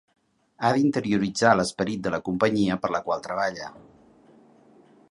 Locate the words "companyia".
2.31-2.79